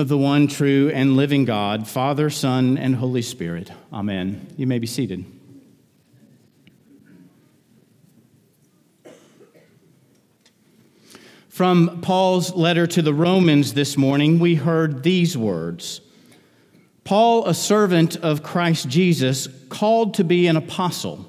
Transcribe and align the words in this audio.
of 0.00 0.06
the 0.06 0.16
one 0.16 0.46
true 0.46 0.92
and 0.94 1.16
living 1.16 1.44
God, 1.44 1.88
Father, 1.88 2.30
Son, 2.30 2.78
and 2.78 2.94
Holy 2.94 3.20
Spirit. 3.20 3.72
Amen. 3.92 4.46
You 4.56 4.64
may 4.64 4.78
be 4.78 4.86
seated. 4.86 5.24
From 11.48 12.00
Paul's 12.00 12.54
letter 12.54 12.86
to 12.86 13.02
the 13.02 13.12
Romans 13.12 13.74
this 13.74 13.96
morning, 13.96 14.38
we 14.38 14.54
heard 14.54 15.02
these 15.02 15.36
words 15.36 16.00
Paul, 17.02 17.46
a 17.46 17.54
servant 17.54 18.14
of 18.18 18.44
Christ 18.44 18.88
Jesus, 18.88 19.48
called 19.68 20.14
to 20.14 20.22
be 20.22 20.46
an 20.46 20.56
apostle, 20.56 21.26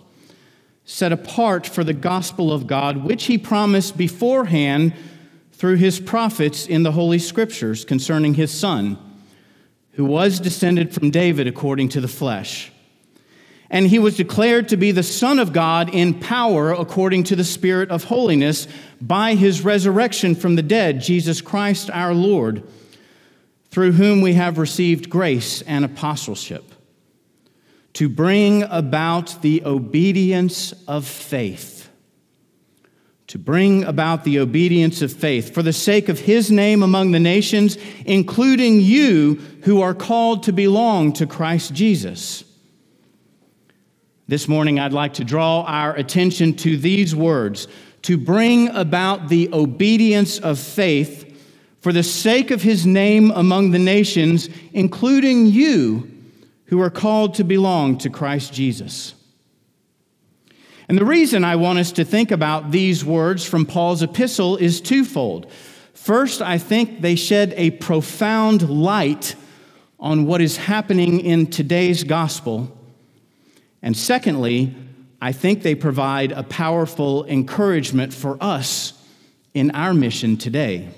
set 0.86 1.11
apart 1.11 1.65
for 1.65 1.83
the 1.83 1.93
gospel 1.95 2.51
of 2.51 2.67
God, 2.67 2.97
which 2.97 3.23
he 3.23 3.39
promised 3.39 3.97
beforehand 3.97 4.93
through 5.59 5.75
his 5.75 5.99
prophets 5.99 6.65
in 6.65 6.83
the 6.83 6.93
Holy 6.93 7.19
Scriptures 7.19 7.83
concerning 7.83 8.33
his 8.33 8.49
Son, 8.49 8.97
who 9.91 10.05
was 10.05 10.39
descended 10.39 10.93
from 10.93 11.11
David 11.11 11.47
according 11.47 11.89
to 11.89 12.00
the 12.00 12.07
flesh. 12.07 12.71
And 13.69 13.86
he 13.86 14.00
was 14.00 14.15
declared 14.15 14.69
to 14.69 14.77
be 14.77 14.93
the 14.93 15.03
Son 15.03 15.37
of 15.37 15.51
God 15.51 15.93
in 15.93 16.17
power 16.17 16.71
according 16.71 17.25
to 17.25 17.36
the 17.36 17.43
Spirit 17.43 17.91
of 17.91 18.05
holiness 18.05 18.69
by 19.01 19.36
his 19.36 19.61
resurrection 19.61 20.33
from 20.33 20.55
the 20.55 20.64
dead, 20.64 21.01
Jesus 21.01 21.41
Christ 21.41 21.89
our 21.91 22.14
Lord, 22.14 22.64
through 23.69 23.91
whom 23.91 24.21
we 24.21 24.36
have 24.36 24.59
received 24.59 25.09
grace 25.09 25.61
and 25.64 25.83
apostleship, 25.83 26.64
to 27.93 28.07
bring 28.07 28.64
about 28.64 29.41
the 29.41 29.61
obedience 29.65 30.73
of 30.87 31.05
faith 31.05 31.79
to 33.30 33.38
bring 33.38 33.83
about 33.83 34.23
the 34.23 34.39
obedience 34.39 35.03
of 35.03 35.14
faith 35.14 35.53
for 35.53 35.61
the 35.61 35.72
sake 35.72 36.09
of 36.09 36.20
his 36.20 36.50
name 36.50 36.81
among 36.81 37.11
the 37.11 37.20
nations, 37.20 37.78
including 38.08 38.81
you 38.81 39.36
who 39.61 39.81
are 39.81 39.94
called 39.94 40.42
to 40.42 40.52
belong 40.52 41.14
to 41.14 41.28
Christ 41.28 41.72
Jesus. 41.72 42.44
This 44.28 44.48
morning, 44.48 44.80
I'd 44.80 44.94
like 44.94 45.14
to 45.16 45.23
draw 45.23 45.62
our 45.62 45.95
attention 45.95 46.56
to 46.56 46.76
these 46.76 47.16
words 47.16 47.68
to 48.02 48.18
bring 48.18 48.70
about 48.70 49.30
the 49.30 49.53
obedience 49.53 50.40
of 50.40 50.58
faith 50.58 51.40
for 51.81 51.94
the 51.94 52.02
sake 52.02 52.50
of 52.50 52.64
his 52.64 52.88
name 52.88 53.30
among 53.30 53.70
the 53.70 53.78
nations, 53.78 54.50
including 54.73 55.46
you 55.46 56.09
who 56.66 56.81
are 56.81 56.90
called 56.90 57.36
to 57.36 57.44
belong 57.44 58.00
to 58.00 58.09
Christ 58.09 58.53
Jesus. 58.53 59.14
And 60.90 60.98
the 60.98 61.06
reason 61.06 61.45
I 61.45 61.56
want 61.56 61.78
us 61.78 61.92
to 61.94 62.04
think 62.04 62.32
about 62.32 62.72
these 62.72 63.06
words 63.06 63.45
from 63.45 63.68
Paul's 63.68 64.02
epistle 64.02 64.58
is 64.58 64.82
twofold. 64.82 65.52
First, 65.94 66.42
I 66.42 66.58
think 66.58 67.02
they 67.02 67.16
shed 67.16 67.54
a 67.56 67.70
profound 67.70 68.68
light 68.68 69.36
on 70.00 70.26
what 70.26 70.42
is 70.42 70.58
happening 70.58 71.20
in 71.20 71.46
today's 71.46 72.04
gospel. 72.04 72.76
And 73.84 73.96
secondly, 73.96 74.73
I 75.22 75.31
think 75.31 75.62
they 75.62 75.76
provide 75.76 76.31
a 76.31 76.42
powerful 76.42 77.24
encouragement 77.26 78.12
for 78.12 78.42
us 78.42 78.94
in 79.53 79.70
our 79.72 79.94
mission 79.94 80.38
today. 80.38 80.90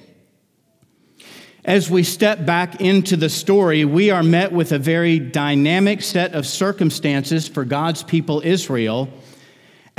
As 1.66 1.90
we 1.90 2.04
step 2.04 2.46
back 2.46 2.80
into 2.80 3.18
the 3.18 3.30
story, 3.30 3.84
we 3.84 4.10
are 4.10 4.24
met 4.24 4.54
with 4.54 4.72
a 4.72 4.80
very 4.80 5.20
dynamic 5.20 6.02
set 6.02 6.34
of 6.34 6.48
circumstances 6.48 7.50
for 7.50 7.66
God's 7.66 8.04
people, 8.04 8.42
Israel 8.46 9.10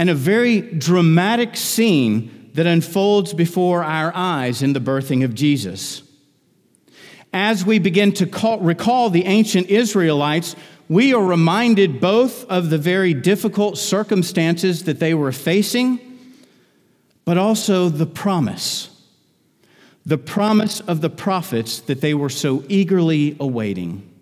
and 0.02 0.10
a 0.10 0.14
very 0.16 0.60
dramatic 0.60 1.56
scene 1.56 2.50
that 2.54 2.66
unfolds 2.66 3.32
before 3.32 3.84
our 3.84 4.10
eyes 4.16 4.60
in 4.60 4.72
the 4.72 4.80
birthing 4.80 5.24
of 5.24 5.32
Jesus. 5.32 6.02
As 7.32 7.64
we 7.64 7.78
begin 7.78 8.10
to 8.14 8.26
call, 8.26 8.58
recall 8.58 9.10
the 9.10 9.26
ancient 9.26 9.68
Israelites, 9.68 10.56
we 10.88 11.14
are 11.14 11.24
reminded 11.24 12.00
both 12.00 12.44
of 12.50 12.68
the 12.68 12.78
very 12.78 13.14
difficult 13.14 13.78
circumstances 13.78 14.82
that 14.86 14.98
they 14.98 15.14
were 15.14 15.30
facing, 15.30 16.00
but 17.24 17.38
also 17.38 17.88
the 17.88 18.04
promise. 18.04 18.88
The 20.04 20.18
promise 20.18 20.80
of 20.80 21.00
the 21.00 21.10
prophets 21.10 21.78
that 21.82 22.00
they 22.00 22.12
were 22.12 22.28
so 22.28 22.64
eagerly 22.66 23.36
awaiting. 23.38 24.12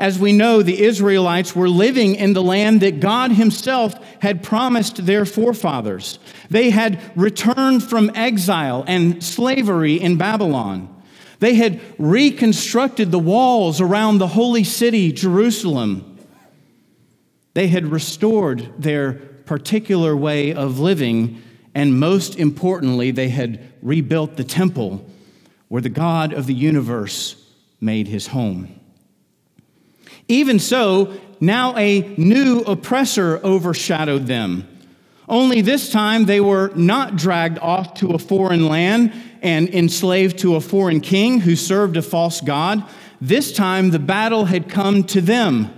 As 0.00 0.18
we 0.18 0.32
know, 0.32 0.62
the 0.62 0.80
Israelites 0.80 1.54
were 1.54 1.68
living 1.68 2.14
in 2.14 2.32
the 2.32 2.42
land 2.42 2.80
that 2.80 3.00
God 3.00 3.32
Himself 3.32 3.94
had 4.20 4.42
promised 4.42 5.06
their 5.06 5.24
forefathers. 5.24 6.18
They 6.48 6.70
had 6.70 7.00
returned 7.16 7.82
from 7.82 8.10
exile 8.14 8.84
and 8.86 9.22
slavery 9.22 10.00
in 10.00 10.16
Babylon. 10.16 10.94
They 11.40 11.54
had 11.54 11.80
reconstructed 11.98 13.10
the 13.10 13.18
walls 13.18 13.80
around 13.80 14.18
the 14.18 14.28
holy 14.28 14.64
city, 14.64 15.10
Jerusalem. 15.10 16.18
They 17.54 17.68
had 17.68 17.86
restored 17.86 18.72
their 18.78 19.14
particular 19.14 20.14
way 20.14 20.52
of 20.52 20.78
living, 20.78 21.42
and 21.74 21.98
most 21.98 22.38
importantly, 22.38 23.10
they 23.10 23.30
had 23.30 23.72
rebuilt 23.82 24.36
the 24.36 24.44
temple 24.44 25.04
where 25.68 25.82
the 25.82 25.88
God 25.88 26.32
of 26.32 26.46
the 26.46 26.54
universe 26.54 27.36
made 27.80 28.06
his 28.06 28.28
home. 28.28 28.78
Even 30.28 30.58
so, 30.58 31.18
now 31.40 31.76
a 31.76 32.00
new 32.16 32.60
oppressor 32.60 33.40
overshadowed 33.42 34.26
them. 34.26 34.68
Only 35.28 35.60
this 35.60 35.90
time 35.90 36.26
they 36.26 36.40
were 36.40 36.72
not 36.74 37.16
dragged 37.16 37.58
off 37.60 37.94
to 37.94 38.10
a 38.10 38.18
foreign 38.18 38.66
land 38.66 39.12
and 39.42 39.68
enslaved 39.68 40.38
to 40.40 40.56
a 40.56 40.60
foreign 40.60 41.00
king 41.00 41.40
who 41.40 41.56
served 41.56 41.96
a 41.96 42.02
false 42.02 42.40
god. 42.40 42.84
This 43.20 43.52
time 43.52 43.90
the 43.90 43.98
battle 43.98 44.46
had 44.46 44.68
come 44.68 45.04
to 45.04 45.20
them. 45.20 45.72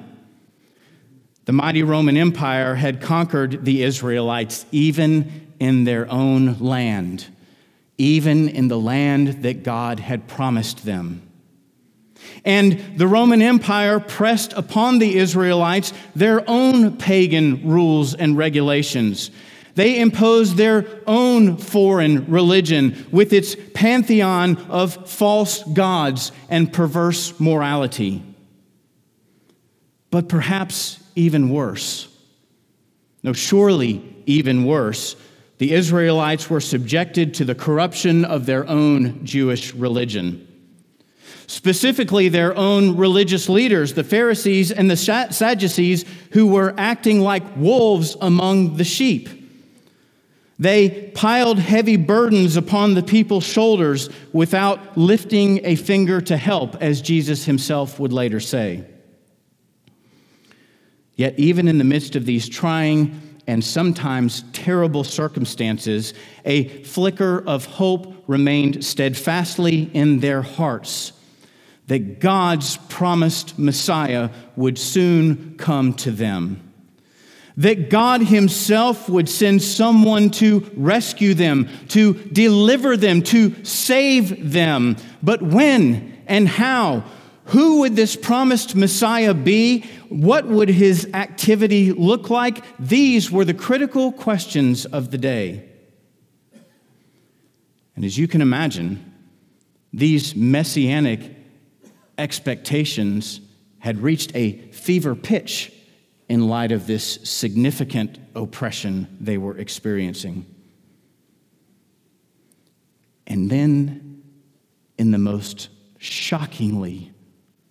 The 1.44 1.52
mighty 1.52 1.82
Roman 1.82 2.16
Empire 2.16 2.76
had 2.76 3.00
conquered 3.00 3.64
the 3.64 3.82
Israelites 3.82 4.64
even 4.72 5.48
in 5.58 5.84
their 5.84 6.10
own 6.10 6.58
land, 6.58 7.26
even 7.98 8.48
in 8.48 8.68
the 8.68 8.78
land 8.78 9.42
that 9.42 9.62
God 9.62 10.00
had 10.00 10.28
promised 10.28 10.84
them. 10.84 11.28
And 12.44 12.98
the 12.98 13.06
Roman 13.06 13.40
Empire 13.40 14.00
pressed 14.00 14.52
upon 14.54 14.98
the 14.98 15.16
Israelites 15.16 15.92
their 16.16 16.48
own 16.48 16.96
pagan 16.96 17.68
rules 17.68 18.14
and 18.14 18.36
regulations. 18.36 19.30
They 19.74 20.00
imposed 20.00 20.56
their 20.56 20.86
own 21.06 21.56
foreign 21.56 22.26
religion 22.30 23.06
with 23.10 23.32
its 23.32 23.56
pantheon 23.74 24.56
of 24.68 25.08
false 25.08 25.62
gods 25.62 26.32
and 26.50 26.72
perverse 26.72 27.38
morality. 27.40 28.22
But 30.10 30.28
perhaps 30.28 31.02
even 31.14 31.48
worse, 31.48 32.08
no, 33.22 33.32
surely 33.32 34.02
even 34.26 34.64
worse, 34.64 35.16
the 35.58 35.72
Israelites 35.72 36.50
were 36.50 36.60
subjected 36.60 37.34
to 37.34 37.44
the 37.44 37.54
corruption 37.54 38.24
of 38.24 38.46
their 38.46 38.68
own 38.68 39.24
Jewish 39.24 39.72
religion 39.74 40.48
specifically 41.52 42.30
their 42.30 42.56
own 42.56 42.96
religious 42.96 43.46
leaders, 43.46 43.92
the 43.92 44.02
Pharisees 44.02 44.72
and 44.72 44.90
the 44.90 44.96
Sadducees, 44.96 46.06
who 46.30 46.46
were 46.46 46.74
acting 46.78 47.20
like 47.20 47.42
wolves 47.56 48.16
among 48.22 48.78
the 48.78 48.84
sheep. 48.84 49.28
They 50.58 51.10
piled 51.14 51.58
heavy 51.58 51.96
burdens 51.96 52.56
upon 52.56 52.94
the 52.94 53.02
people's 53.02 53.44
shoulders 53.44 54.08
without 54.32 54.96
lifting 54.96 55.60
a 55.66 55.76
finger 55.76 56.22
to 56.22 56.38
help, 56.38 56.76
as 56.80 57.02
Jesus 57.02 57.44
himself 57.44 58.00
would 58.00 58.14
later 58.14 58.40
say. 58.40 58.86
Yet, 61.16 61.38
even 61.38 61.68
in 61.68 61.76
the 61.76 61.84
midst 61.84 62.16
of 62.16 62.24
these 62.24 62.48
trying 62.48 63.20
and 63.46 63.62
sometimes 63.62 64.44
terrible 64.54 65.04
circumstances, 65.04 66.14
a 66.46 66.68
flicker 66.84 67.46
of 67.46 67.66
hope 67.66 68.24
remained 68.26 68.82
steadfastly 68.82 69.90
in 69.92 70.20
their 70.20 70.40
hearts 70.40 71.12
that 71.86 72.20
God's 72.20 72.76
promised 72.88 73.58
Messiah 73.58 74.30
would 74.56 74.78
soon 74.78 75.56
come 75.58 75.94
to 75.94 76.10
them. 76.10 76.72
That 77.56 77.90
God 77.90 78.22
Himself 78.22 79.08
would 79.08 79.28
send 79.28 79.62
someone 79.62 80.30
to 80.30 80.70
rescue 80.74 81.34
them, 81.34 81.68
to 81.88 82.14
deliver 82.14 82.96
them, 82.96 83.22
to 83.24 83.64
save 83.64 84.52
them. 84.52 84.96
But 85.22 85.42
when 85.42 86.22
and 86.26 86.48
how? 86.48 87.04
Who 87.46 87.80
would 87.80 87.96
this 87.96 88.16
promised 88.16 88.74
Messiah 88.74 89.34
be? 89.34 89.82
What 90.08 90.46
would 90.46 90.68
his 90.68 91.08
activity 91.12 91.92
look 91.92 92.30
like? 92.30 92.64
These 92.78 93.30
were 93.30 93.44
the 93.44 93.54
critical 93.54 94.12
questions 94.12 94.86
of 94.86 95.10
the 95.10 95.18
day. 95.18 95.68
And 97.96 98.04
as 98.04 98.16
you 98.16 98.28
can 98.28 98.40
imagine, 98.40 99.12
these 99.92 100.34
messianic 100.34 101.41
expectations 102.18 103.40
had 103.78 103.98
reached 103.98 104.34
a 104.34 104.52
fever 104.70 105.14
pitch 105.14 105.72
in 106.28 106.48
light 106.48 106.72
of 106.72 106.86
this 106.86 107.18
significant 107.24 108.18
oppression 108.34 109.16
they 109.20 109.36
were 109.36 109.58
experiencing. 109.58 110.46
And 113.26 113.50
then, 113.50 114.22
in 114.98 115.10
the 115.10 115.18
most 115.18 115.68
shockingly 115.98 117.12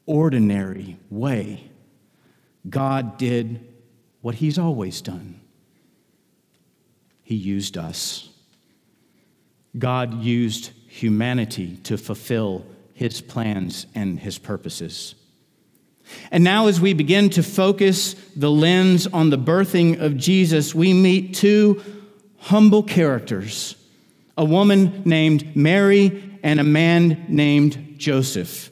ordinary 0.06 0.98
way, 1.10 1.72
God 2.70 3.18
did 3.18 3.68
what 4.22 4.36
He's 4.36 4.58
always 4.58 5.02
done 5.02 5.40
He 7.24 7.36
used 7.36 7.78
us. 7.78 8.30
God 9.78 10.22
used 10.22 10.72
humanity 10.88 11.78
to 11.84 11.98
fulfill 11.98 12.66
His 13.02 13.20
plans 13.20 13.88
and 13.96 14.20
His 14.20 14.38
purposes. 14.38 15.16
And 16.30 16.44
now, 16.44 16.68
as 16.68 16.80
we 16.80 16.94
begin 16.94 17.32
to 17.32 17.42
focus 17.42 18.14
the 18.36 18.52
lens 18.52 19.08
on 19.08 19.32
the 19.32 19.40
birthing 19.40 20.00
of 20.00 20.18
Jesus, 20.18 20.76
we 20.76 20.94
meet 20.94 21.34
two 21.34 21.82
humble 22.38 22.84
characters 22.84 23.76
a 24.38 24.46
woman 24.46 25.02
named 25.04 25.56
Mary 25.56 26.40
and 26.44 26.60
a 26.60 26.64
man 26.64 27.26
named 27.28 27.96
Joseph. 27.98 28.70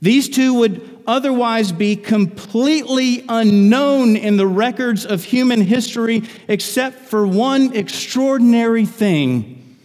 These 0.00 0.28
two 0.28 0.54
would 0.54 1.02
otherwise 1.08 1.72
be 1.72 1.96
completely 1.96 3.24
unknown 3.28 4.14
in 4.14 4.36
the 4.36 4.46
records 4.46 5.04
of 5.04 5.24
human 5.24 5.62
history, 5.62 6.22
except 6.46 7.00
for 7.00 7.26
one 7.26 7.74
extraordinary 7.74 8.86
thing 8.86 9.78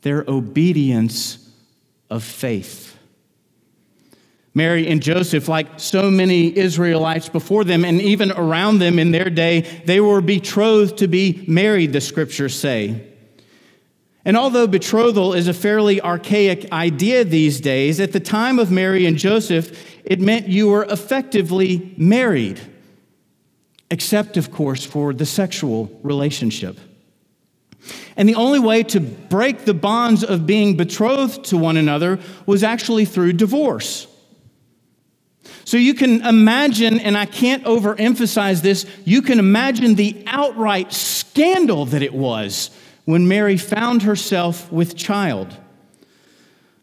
their 0.00 0.24
obedience 0.26 1.41
of 2.12 2.22
faith. 2.22 2.96
Mary 4.54 4.86
and 4.86 5.02
Joseph, 5.02 5.48
like 5.48 5.80
so 5.80 6.10
many 6.10 6.56
Israelites 6.56 7.30
before 7.30 7.64
them 7.64 7.86
and 7.86 8.02
even 8.02 8.30
around 8.32 8.78
them 8.78 8.98
in 8.98 9.10
their 9.10 9.30
day, 9.30 9.62
they 9.86 9.98
were 9.98 10.20
betrothed 10.20 10.98
to 10.98 11.08
be 11.08 11.42
married, 11.48 11.94
the 11.94 12.02
scriptures 12.02 12.54
say. 12.54 13.08
And 14.26 14.36
although 14.36 14.66
betrothal 14.66 15.32
is 15.32 15.48
a 15.48 15.54
fairly 15.54 16.02
archaic 16.02 16.70
idea 16.70 17.24
these 17.24 17.60
days, 17.60 17.98
at 17.98 18.12
the 18.12 18.20
time 18.20 18.58
of 18.58 18.70
Mary 18.70 19.06
and 19.06 19.16
Joseph, 19.16 19.72
it 20.04 20.20
meant 20.20 20.48
you 20.48 20.68
were 20.68 20.84
effectively 20.84 21.94
married, 21.96 22.60
except, 23.90 24.36
of 24.36 24.52
course, 24.52 24.84
for 24.84 25.14
the 25.14 25.26
sexual 25.26 25.98
relationship. 26.02 26.78
And 28.16 28.28
the 28.28 28.34
only 28.34 28.58
way 28.58 28.82
to 28.84 29.00
break 29.00 29.64
the 29.64 29.74
bonds 29.74 30.22
of 30.22 30.46
being 30.46 30.76
betrothed 30.76 31.44
to 31.46 31.56
one 31.56 31.76
another 31.76 32.18
was 32.46 32.62
actually 32.62 33.04
through 33.04 33.34
divorce. 33.34 34.06
So 35.64 35.76
you 35.76 35.94
can 35.94 36.22
imagine, 36.22 37.00
and 37.00 37.16
I 37.16 37.26
can't 37.26 37.64
overemphasize 37.64 38.62
this, 38.62 38.84
you 39.04 39.22
can 39.22 39.38
imagine 39.38 39.94
the 39.94 40.22
outright 40.26 40.92
scandal 40.92 41.86
that 41.86 42.02
it 42.02 42.14
was 42.14 42.70
when 43.04 43.28
Mary 43.28 43.56
found 43.56 44.02
herself 44.02 44.70
with 44.70 44.96
child. 44.96 45.56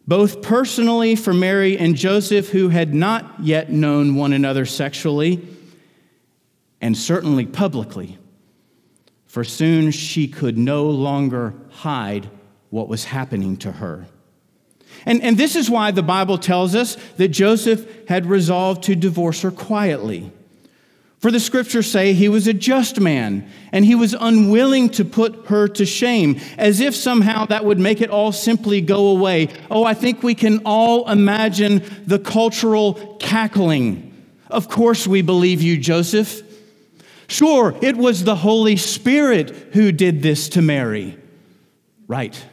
Both 0.08 0.42
personally 0.42 1.16
for 1.16 1.34
Mary 1.34 1.78
and 1.78 1.96
Joseph, 1.96 2.50
who 2.50 2.70
had 2.70 2.94
not 2.94 3.42
yet 3.42 3.72
known 3.72 4.16
one 4.16 4.34
another 4.34 4.66
sexually, 4.66 5.48
and 6.82 6.98
certainly 6.98 7.46
publicly, 7.46 8.18
for 9.30 9.44
soon 9.44 9.92
she 9.92 10.28
could 10.28 10.58
no 10.58 10.86
longer 10.86 11.54
hide 11.70 12.28
what 12.72 12.90
was 12.90 13.06
happening 13.06 13.56
to 13.56 13.72
her. 13.72 14.08
And, 15.06 15.22
and 15.22 15.38
this 15.38 15.56
is 15.56 15.70
why 15.70 15.92
the 15.92 16.02
Bible 16.02 16.40
tells 16.40 16.74
us 16.74 16.98
that 17.18 17.28
Joseph 17.28 17.88
had 18.08 18.26
resolved 18.26 18.84
to 18.86 18.96
divorce 18.96 19.44
her 19.44 19.52
quietly. 19.52 20.32
For 21.20 21.30
the 21.30 21.40
scriptures 21.40 21.86
say 21.86 22.14
he 22.14 22.28
was 22.28 22.48
a 22.48 22.54
just 22.54 23.00
man 23.00 23.48
and 23.72 23.86
he 23.86 23.94
was 23.94 24.16
unwilling 24.20 24.90
to 24.92 25.06
put 25.06 25.46
her 25.46 25.68
to 25.68 25.86
shame, 25.86 26.40
as 26.58 26.80
if 26.80 26.96
somehow 26.96 27.46
that 27.46 27.66
would 27.66 27.78
make 27.78 28.02
it 28.02 28.10
all 28.10 28.32
simply 28.32 28.82
go 28.82 29.10
away. 29.10 29.50
Oh, 29.70 29.84
I 29.84 29.94
think 29.94 30.24
we 30.24 30.34
can 30.34 30.64
all 30.66 31.08
imagine 31.08 31.84
the 32.08 32.20
cultural 32.20 33.18
cackling. 33.20 34.12
Of 34.50 34.70
course, 34.70 35.06
we 35.06 35.22
believe 35.22 35.62
you, 35.62 35.78
Joseph. 35.78 36.49
Sure, 37.30 37.78
it 37.82 37.96
was 37.96 38.24
the 38.24 38.36
Holy 38.36 38.76
Spirit 38.76 39.52
who 39.74 39.92
did 39.92 40.24
this 40.24 40.50
to 40.50 40.64
Mary. 40.64 41.16
Right. 42.08 42.44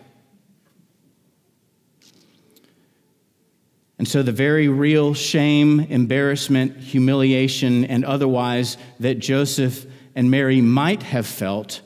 And 3.98 4.06
so, 4.06 4.22
the 4.22 4.32
very 4.32 4.68
real 4.68 5.14
shame, 5.14 5.80
embarrassment, 5.80 6.76
humiliation, 6.76 7.86
and 7.86 8.04
otherwise 8.04 8.76
that 9.00 9.18
Joseph 9.18 9.86
and 10.14 10.30
Mary 10.30 10.60
might 10.60 11.02
have 11.04 11.26
felt 11.26 11.80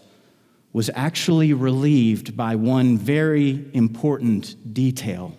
was 0.72 0.90
actually 0.92 1.52
relieved 1.52 2.37
by 2.37 2.56
one 2.56 2.98
very 2.98 3.70
important 3.72 4.75
detail. 4.75 5.37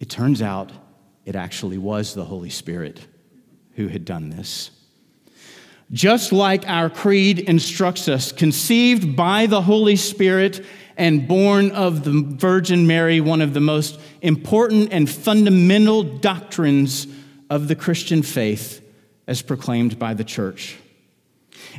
It 0.00 0.08
turns 0.08 0.40
out 0.40 0.72
it 1.26 1.36
actually 1.36 1.76
was 1.76 2.14
the 2.14 2.24
Holy 2.24 2.50
Spirit 2.50 3.06
who 3.74 3.88
had 3.88 4.06
done 4.06 4.30
this. 4.30 4.70
Just 5.90 6.32
like 6.32 6.68
our 6.68 6.90
creed 6.90 7.38
instructs 7.38 8.08
us, 8.08 8.30
conceived 8.30 9.16
by 9.16 9.46
the 9.46 9.62
Holy 9.62 9.96
Spirit 9.96 10.64
and 10.96 11.26
born 11.26 11.70
of 11.70 12.04
the 12.04 12.10
Virgin 12.10 12.86
Mary, 12.86 13.20
one 13.20 13.40
of 13.40 13.54
the 13.54 13.60
most 13.60 13.98
important 14.20 14.92
and 14.92 15.08
fundamental 15.08 16.02
doctrines 16.02 17.06
of 17.48 17.68
the 17.68 17.74
Christian 17.74 18.22
faith 18.22 18.84
as 19.26 19.40
proclaimed 19.40 19.98
by 19.98 20.12
the 20.12 20.24
church. 20.24 20.76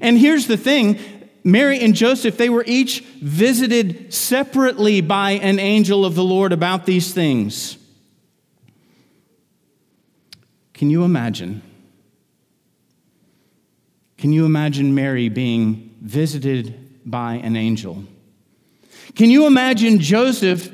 And 0.02 0.18
here's 0.18 0.48
the 0.48 0.58
thing 0.58 1.00
Mary 1.44 1.80
and 1.80 1.96
Joseph, 1.96 2.38
they 2.38 2.50
were 2.50 2.64
each 2.66 3.02
visited 3.22 4.14
separately 4.14 5.02
by 5.02 5.32
an 5.32 5.60
angel 5.60 6.04
of 6.04 6.16
the 6.16 6.24
Lord 6.24 6.52
about 6.52 6.86
these 6.86 7.14
things. 7.14 7.78
Can 10.74 10.90
you 10.90 11.04
imagine? 11.04 11.62
Can 14.20 14.34
you 14.34 14.46
imagine 14.46 14.94
Mary 14.94 15.30
being 15.30 15.96
visited 16.02 16.76
by 17.06 17.36
an 17.36 17.56
angel? 17.56 18.04
Can 19.16 19.30
you 19.30 19.48
imagine 19.48 20.00
Joseph 20.00 20.70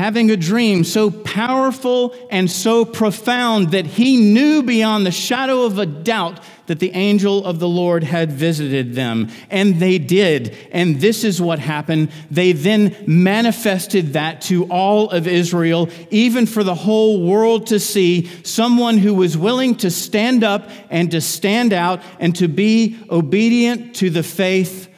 having 0.00 0.30
a 0.30 0.36
dream 0.36 0.82
so 0.82 1.10
powerful 1.10 2.14
and 2.30 2.50
so 2.50 2.86
profound 2.86 3.72
that 3.72 3.84
he 3.84 4.16
knew 4.16 4.62
beyond 4.62 5.04
the 5.04 5.10
shadow 5.10 5.64
of 5.64 5.76
a 5.76 5.84
doubt 5.84 6.40
that 6.68 6.78
the 6.78 6.90
angel 6.92 7.44
of 7.44 7.58
the 7.58 7.68
Lord 7.68 8.02
had 8.02 8.32
visited 8.32 8.94
them. 8.94 9.28
And 9.50 9.78
they 9.78 9.98
did. 9.98 10.56
And 10.72 11.02
this 11.02 11.22
is 11.22 11.38
what 11.38 11.58
happened. 11.58 12.10
They 12.30 12.52
then 12.52 12.96
manifested 13.06 14.14
that 14.14 14.40
to 14.42 14.64
all 14.70 15.10
of 15.10 15.26
Israel, 15.26 15.90
even 16.10 16.46
for 16.46 16.64
the 16.64 16.74
whole 16.74 17.22
world 17.22 17.66
to 17.66 17.78
see 17.78 18.30
someone 18.42 18.96
who 18.96 19.12
was 19.12 19.36
willing 19.36 19.74
to 19.76 19.90
stand 19.90 20.42
up 20.42 20.70
and 20.88 21.10
to 21.10 21.20
stand 21.20 21.74
out 21.74 22.00
and 22.18 22.34
to 22.36 22.48
be 22.48 22.98
obedient 23.10 23.96
to 23.96 24.08
the 24.08 24.22
faith 24.22 24.88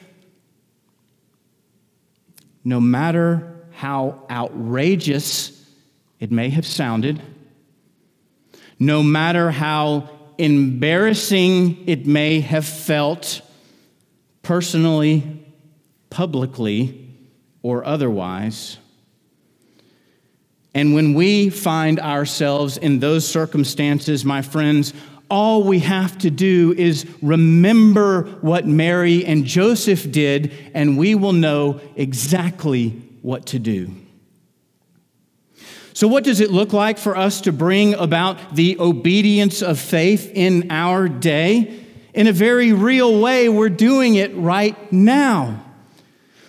no 2.63 2.79
matter 2.79 3.52
how 3.73 4.23
outrageous 4.29 5.63
it 6.19 6.31
may 6.31 6.49
have 6.49 6.65
sounded, 6.65 7.21
no 8.79 9.03
matter 9.03 9.51
how 9.51 10.09
embarrassing 10.37 11.83
it 11.87 12.05
may 12.05 12.39
have 12.39 12.65
felt 12.65 13.41
personally, 14.41 15.45
publicly, 16.09 17.09
or 17.61 17.85
otherwise. 17.85 18.77
And 20.75 20.93
when 20.93 21.13
we 21.13 21.49
find 21.49 21.99
ourselves 21.99 22.77
in 22.77 22.99
those 22.99 23.27
circumstances, 23.27 24.25
my 24.25 24.41
friends, 24.41 24.93
all 25.29 25.63
we 25.63 25.79
have 25.79 26.17
to 26.19 26.29
do 26.29 26.73
is 26.77 27.05
remember 27.21 28.23
what 28.41 28.67
Mary 28.67 29.25
and 29.25 29.45
Joseph 29.45 30.11
did, 30.11 30.51
and 30.73 30.97
we 30.97 31.15
will 31.15 31.33
know 31.33 31.79
exactly 31.95 33.01
what 33.23 33.47
to 33.47 33.57
do. 33.57 33.95
So, 35.93 36.07
what 36.07 36.23
does 36.23 36.39
it 36.39 36.51
look 36.51 36.73
like 36.73 36.99
for 36.99 37.17
us 37.17 37.41
to 37.41 37.51
bring 37.51 37.95
about 37.95 38.55
the 38.55 38.79
obedience 38.79 39.63
of 39.63 39.79
faith 39.79 40.31
in 40.33 40.71
our 40.71 41.07
day? 41.07 41.79
In 42.13 42.27
a 42.27 42.31
very 42.31 42.71
real 42.73 43.19
way, 43.19 43.49
we're 43.49 43.69
doing 43.69 44.13
it 44.13 44.35
right 44.35 44.93
now. 44.93 45.63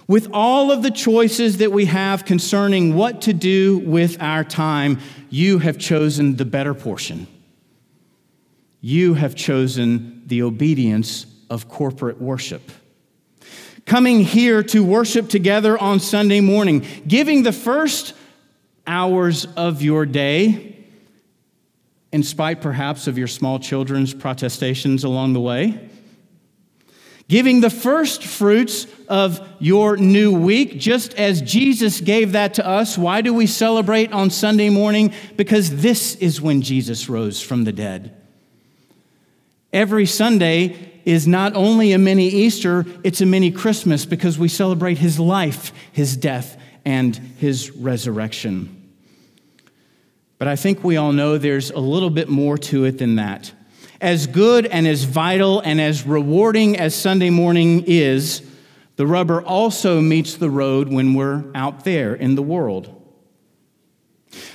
With 0.07 0.28
all 0.35 0.71
of 0.71 0.83
the 0.83 0.90
choices 0.90 1.57
that 1.59 1.73
we 1.73 1.87
have 1.87 2.26
concerning 2.26 2.95
what 2.95 3.23
to 3.23 3.33
do 3.33 3.78
with 3.78 4.21
our 4.21 4.45
time, 4.45 4.99
you 5.31 5.61
have 5.61 5.78
chosen 5.78 6.37
the 6.37 6.45
better 6.45 6.75
portion 6.75 7.26
you 8.85 9.14
have 9.14 9.35
chosen 9.35 10.23
the 10.26 10.43
obedience 10.43 11.25
of 11.49 11.71
corporate 11.71 12.21
worship. 12.21 12.71
Coming 13.87 14.21
here 14.21 14.62
to 14.64 14.83
worship 14.83 15.29
together 15.29 15.76
on 15.79 16.00
Sunday 16.00 16.41
morning, 16.41 16.87
giving 17.07 17.43
the 17.43 17.53
first 17.53 18.14
hours 18.87 19.47
of 19.57 19.83
your 19.83 20.07
day, 20.07 20.87
in 22.11 22.23
spite 22.23 22.62
perhaps 22.62 23.07
of 23.07 23.19
your 23.19 23.26
small 23.26 23.59
children's 23.59 24.14
protestations 24.14 25.05
along 25.05 25.33
the 25.35 25.41
way, 25.41 25.91
giving 27.29 27.61
the 27.61 27.71
first 27.71 28.25
fruits 28.25 28.87
of 29.09 29.47
your 29.59 29.97
new 29.97 30.33
week, 30.33 30.79
just 30.79 31.12
as 31.14 31.43
Jesus 31.43 32.00
gave 32.00 32.33
that 32.33 32.55
to 32.55 32.67
us. 32.67 32.97
Why 32.97 33.21
do 33.21 33.35
we 33.35 33.47
celebrate 33.47 34.12
on 34.12 34.31
Sunday 34.31 34.71
morning? 34.71 35.12
Because 35.37 35.83
this 35.83 36.14
is 36.17 36.41
when 36.41 36.62
Jesus 36.62 37.09
rose 37.09 37.43
from 37.43 37.64
the 37.64 37.73
dead. 37.73 38.17
Every 39.73 40.07
Sunday 40.07 40.94
is 41.04 41.26
not 41.26 41.54
only 41.54 41.92
a 41.92 41.99
mini 41.99 42.28
Easter, 42.28 42.84
it's 43.02 43.20
a 43.20 43.26
mini 43.26 43.50
Christmas 43.50 44.06
because 44.06 44.38
we 44.38 44.49
celebrate 44.49 44.99
his 44.99 45.18
life, 45.18 45.73
his 45.92 46.16
death, 46.16 46.56
and 46.84 47.16
his 47.16 47.70
resurrection. 47.70 48.92
But 50.38 50.49
I 50.49 50.56
think 50.56 50.82
we 50.84 50.96
all 50.96 51.12
know 51.12 51.38
there's 51.38 51.70
a 51.70 51.78
little 51.78 52.11
bit 52.11 52.28
more 52.28 52.58
to 52.58 52.84
it 52.84 52.99
than 52.99 53.16
that. 53.16 53.52
As 54.00 54.26
good 54.26 54.66
and 54.66 54.87
as 54.87 55.04
vital 55.04 55.61
and 55.61 55.80
as 55.80 56.06
rewarding 56.06 56.76
as 56.76 56.94
Sunday 56.94 57.30
morning 57.30 57.84
is, 57.87 58.42
the 58.96 59.06
rubber 59.06 59.42
also 59.42 60.00
meets 60.00 60.34
the 60.34 60.50
road 60.50 60.88
when 60.88 61.14
we're 61.14 61.44
out 61.54 61.84
there 61.84 62.14
in 62.14 62.34
the 62.34 62.42
world. 62.42 63.03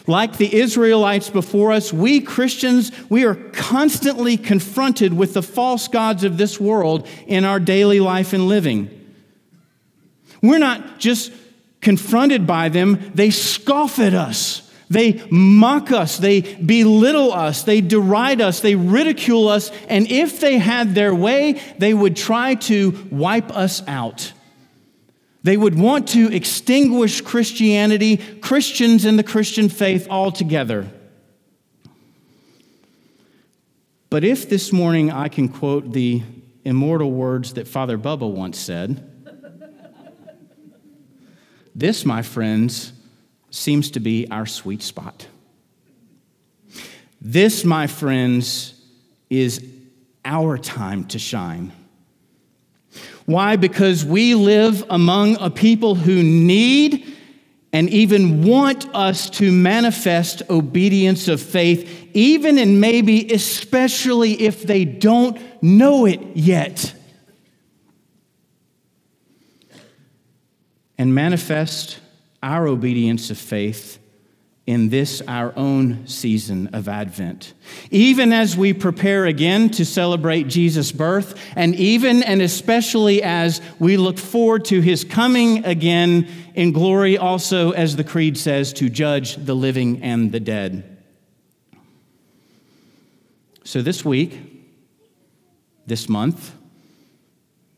Like 0.07 0.37
the 0.37 0.55
Israelites 0.55 1.29
before 1.29 1.71
us, 1.71 1.93
we 1.93 2.21
Christians, 2.21 2.91
we 3.09 3.25
are 3.25 3.35
constantly 3.35 4.37
confronted 4.37 5.13
with 5.13 5.33
the 5.33 5.43
false 5.43 5.87
gods 5.87 6.23
of 6.23 6.37
this 6.37 6.59
world 6.59 7.07
in 7.27 7.45
our 7.45 7.59
daily 7.59 7.99
life 7.99 8.33
and 8.33 8.47
living. 8.47 8.89
We're 10.41 10.59
not 10.59 10.99
just 10.99 11.31
confronted 11.81 12.45
by 12.45 12.69
them, 12.69 13.11
they 13.13 13.29
scoff 13.29 13.99
at 13.99 14.13
us. 14.13 14.65
They 14.89 15.23
mock 15.29 15.91
us, 15.91 16.17
they 16.17 16.41
belittle 16.41 17.31
us, 17.31 17.61
they 17.61 17.79
deride 17.79 18.41
us, 18.41 18.59
they 18.59 18.73
ridicule 18.73 19.47
us, 19.47 19.71
and 19.87 20.09
if 20.09 20.39
they 20.39 20.57
had 20.57 20.95
their 20.95 21.13
way, 21.13 21.61
they 21.77 21.93
would 21.93 22.15
try 22.15 22.55
to 22.55 23.07
wipe 23.11 23.55
us 23.55 23.83
out. 23.87 24.33
They 25.41 25.55
would 25.55 25.77
want 25.77 26.09
to 26.09 26.33
extinguish 26.33 27.21
Christianity, 27.21 28.17
Christians 28.17 29.05
and 29.05 29.17
the 29.17 29.23
Christian 29.23 29.69
faith 29.69 30.07
altogether. 30.09 30.87
But 34.09 34.23
if 34.23 34.49
this 34.49 34.73
morning 34.73 35.11
I 35.11 35.29
can 35.29 35.47
quote 35.47 35.93
the 35.93 36.23
immortal 36.65 37.11
words 37.11 37.53
that 37.53 37.67
Father 37.67 37.97
Bubba 37.97 38.29
once 38.29 38.59
said, 38.59 39.05
this, 41.75 42.03
my 42.03 42.21
friends, 42.21 42.91
seems 43.51 43.91
to 43.91 44.01
be 44.01 44.29
our 44.29 44.45
sweet 44.45 44.81
spot. 44.81 45.27
This, 47.21 47.63
my 47.63 47.87
friends, 47.87 48.73
is 49.29 49.65
our 50.25 50.57
time 50.57 51.05
to 51.05 51.19
shine. 51.19 51.71
Why? 53.29 53.57
Because 53.57 54.03
we 54.03 54.33
live 54.33 54.83
among 54.89 55.39
a 55.39 55.51
people 55.51 55.93
who 55.93 56.23
need 56.23 57.15
and 57.71 57.87
even 57.91 58.43
want 58.43 58.87
us 58.95 59.29
to 59.29 59.51
manifest 59.51 60.41
obedience 60.49 61.27
of 61.27 61.39
faith, 61.39 62.09
even 62.15 62.57
and 62.57 62.81
maybe 62.81 63.31
especially 63.31 64.41
if 64.41 64.63
they 64.63 64.83
don't 64.83 65.39
know 65.61 66.07
it 66.07 66.19
yet. 66.33 66.91
And 70.97 71.13
manifest 71.13 71.99
our 72.41 72.67
obedience 72.67 73.29
of 73.29 73.37
faith 73.37 73.98
in 74.69 74.89
this, 74.89 75.19
our 75.27 75.51
own 75.57 76.05
season 76.05 76.69
of 76.73 76.87
Advent. 76.87 77.55
Even 77.89 78.31
as 78.31 78.55
we 78.55 78.71
prepare 78.71 79.25
again 79.25 79.67
to 79.67 79.83
celebrate 79.83 80.43
Jesus' 80.43 80.91
birth, 80.91 81.33
and 81.55 81.73
even 81.73 82.21
and 82.21 82.39
especially 82.39 83.23
as 83.23 83.61
we 83.79 83.97
look 83.97 84.19
forward 84.19 84.63
to 84.65 84.79
his 84.79 85.03
coming 85.03 85.65
again 85.65 86.27
in 86.53 86.71
glory, 86.71 87.17
also, 87.17 87.71
as 87.71 87.95
the 87.95 88.03
Creed 88.03 88.37
says, 88.37 88.71
to 88.73 88.91
judge 88.91 89.37
the 89.37 89.55
living 89.55 90.03
and 90.03 90.31
the 90.31 90.39
dead. 90.39 91.03
So, 93.63 93.81
this 93.81 94.05
week, 94.05 94.39
this 95.87 96.07
month, 96.07 96.53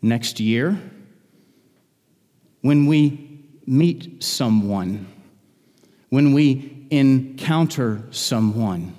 next 0.01 0.41
year, 0.41 0.77
when 2.59 2.85
we 2.85 3.45
meet 3.65 4.21
someone, 4.21 5.07
when 6.09 6.33
we 6.33 6.79
encounter 6.91 8.03
someone. 8.11 8.95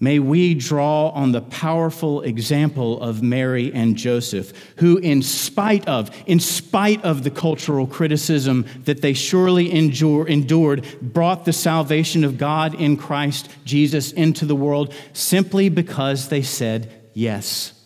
May 0.00 0.18
we 0.18 0.54
draw 0.54 1.10
on 1.10 1.30
the 1.30 1.42
powerful 1.42 2.22
example 2.22 3.00
of 3.00 3.22
Mary 3.22 3.72
and 3.72 3.96
Joseph, 3.96 4.52
who, 4.78 4.98
in 4.98 5.22
spite 5.22 5.86
of, 5.86 6.10
in 6.26 6.40
spite 6.40 7.02
of 7.04 7.22
the 7.22 7.30
cultural 7.30 7.86
criticism 7.86 8.66
that 8.84 9.00
they 9.00 9.12
surely 9.12 9.72
endure, 9.72 10.26
endured, 10.26 10.84
brought 11.00 11.44
the 11.44 11.52
salvation 11.52 12.24
of 12.24 12.36
God 12.36 12.74
in 12.74 12.96
Christ 12.96 13.48
Jesus 13.64 14.10
into 14.10 14.44
the 14.44 14.56
world 14.56 14.92
simply 15.12 15.68
because 15.68 16.30
they 16.30 16.42
said 16.42 16.92
yes 17.14 17.81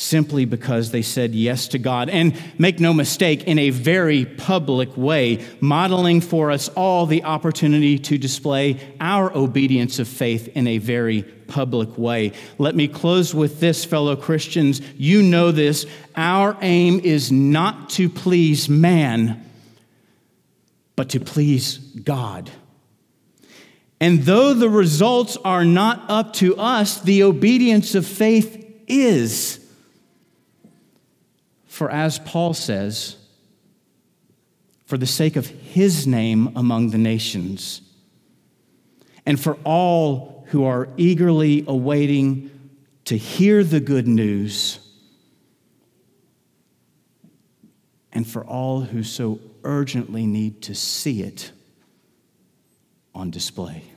simply 0.00 0.46
because 0.46 0.90
they 0.90 1.02
said 1.02 1.34
yes 1.34 1.68
to 1.68 1.78
God. 1.78 2.08
And 2.08 2.34
make 2.58 2.80
no 2.80 2.94
mistake, 2.94 3.44
in 3.44 3.58
a 3.58 3.70
very 3.70 4.24
public 4.24 4.96
way, 4.96 5.44
modeling 5.60 6.20
for 6.20 6.50
us 6.50 6.68
all 6.70 7.06
the 7.06 7.24
opportunity 7.24 7.98
to 7.98 8.16
display 8.16 8.80
our 8.98 9.30
obedience 9.36 9.98
of 9.98 10.08
faith 10.08 10.48
in 10.54 10.66
a 10.66 10.78
very 10.78 11.22
public 11.22 11.98
way. 11.98 12.32
Let 12.58 12.74
me 12.74 12.88
close 12.88 13.34
with 13.34 13.60
this, 13.60 13.84
fellow 13.84 14.16
Christians. 14.16 14.80
You 14.96 15.22
know 15.22 15.52
this. 15.52 15.84
Our 16.16 16.56
aim 16.62 17.00
is 17.00 17.30
not 17.30 17.90
to 17.90 18.08
please 18.08 18.68
man, 18.68 19.44
but 20.96 21.10
to 21.10 21.20
please 21.20 21.76
God. 21.78 22.50
And 24.00 24.22
though 24.22 24.54
the 24.54 24.70
results 24.70 25.36
are 25.44 25.64
not 25.64 26.08
up 26.08 26.32
to 26.34 26.56
us, 26.56 27.02
the 27.02 27.22
obedience 27.24 27.94
of 27.94 28.06
faith 28.06 28.56
is. 28.86 29.59
For 31.80 31.90
as 31.90 32.18
Paul 32.18 32.52
says, 32.52 33.16
for 34.84 34.98
the 34.98 35.06
sake 35.06 35.36
of 35.36 35.46
his 35.46 36.06
name 36.06 36.52
among 36.54 36.90
the 36.90 36.98
nations, 36.98 37.80
and 39.24 39.40
for 39.40 39.54
all 39.64 40.44
who 40.48 40.64
are 40.64 40.90
eagerly 40.98 41.64
awaiting 41.66 42.50
to 43.06 43.16
hear 43.16 43.64
the 43.64 43.80
good 43.80 44.06
news, 44.06 44.78
and 48.12 48.26
for 48.26 48.44
all 48.44 48.82
who 48.82 49.02
so 49.02 49.40
urgently 49.64 50.26
need 50.26 50.60
to 50.64 50.74
see 50.74 51.22
it 51.22 51.50
on 53.14 53.30
display. 53.30 53.89